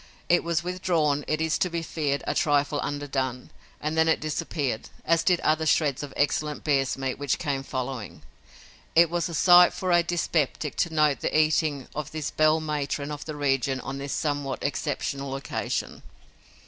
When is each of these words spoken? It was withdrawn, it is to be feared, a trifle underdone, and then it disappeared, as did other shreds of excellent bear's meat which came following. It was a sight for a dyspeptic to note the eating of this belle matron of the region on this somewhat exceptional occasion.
It 0.29 0.43
was 0.43 0.63
withdrawn, 0.63 1.23
it 1.27 1.39
is 1.41 1.59
to 1.59 1.69
be 1.69 1.83
feared, 1.83 2.23
a 2.25 2.33
trifle 2.33 2.79
underdone, 2.81 3.51
and 3.79 3.95
then 3.95 4.07
it 4.07 4.19
disappeared, 4.19 4.89
as 5.05 5.21
did 5.21 5.39
other 5.41 5.67
shreds 5.67 6.01
of 6.01 6.11
excellent 6.17 6.63
bear's 6.63 6.97
meat 6.97 7.19
which 7.19 7.37
came 7.37 7.61
following. 7.61 8.23
It 8.95 9.11
was 9.11 9.29
a 9.29 9.35
sight 9.35 9.75
for 9.75 9.91
a 9.91 10.01
dyspeptic 10.01 10.75
to 10.77 10.89
note 10.91 11.19
the 11.19 11.37
eating 11.39 11.87
of 11.93 12.13
this 12.13 12.31
belle 12.31 12.59
matron 12.59 13.11
of 13.11 13.25
the 13.25 13.35
region 13.35 13.79
on 13.79 13.99
this 13.99 14.11
somewhat 14.11 14.63
exceptional 14.63 15.35
occasion. 15.35 16.01